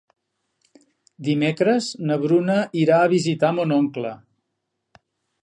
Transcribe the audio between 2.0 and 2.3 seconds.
na